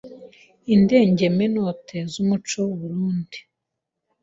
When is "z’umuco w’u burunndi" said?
2.11-3.39